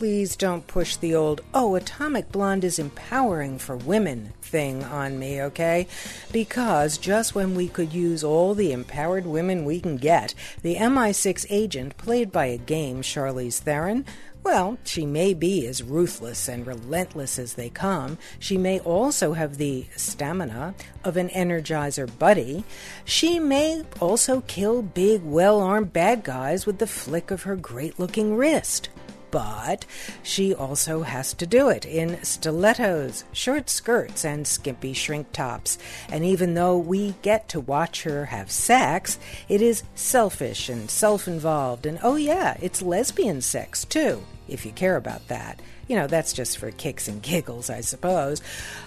[0.00, 5.42] Please don't push the old, oh, Atomic Blonde is empowering for women thing on me,
[5.42, 5.86] okay?
[6.32, 10.32] Because just when we could use all the empowered women we can get,
[10.62, 14.06] the MI6 agent, played by a game Charlize Theron,
[14.42, 18.16] well, she may be as ruthless and relentless as they come.
[18.38, 20.74] She may also have the stamina
[21.04, 22.64] of an Energizer Bunny.
[23.04, 27.98] She may also kill big, well armed bad guys with the flick of her great
[27.98, 28.88] looking wrist
[29.30, 29.86] but
[30.22, 35.78] she also has to do it in stilettos, short skirts, and skimpy shrink tops.
[36.10, 39.18] And even though we get to watch her have sex,
[39.48, 41.86] it is selfish and self involved.
[41.86, 45.60] And oh, yeah, it's lesbian sex too, if you care about that.
[45.88, 48.40] You know, that's just for kicks and giggles, I suppose.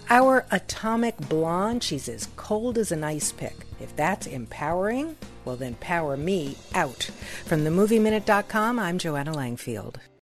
[0.09, 3.57] Our atomic blonde, she's as cold as an ice pick.
[3.81, 7.09] If that's empowering, well, then power me out.
[7.45, 9.97] From themovieminute.com, I'm Joanna Langfield.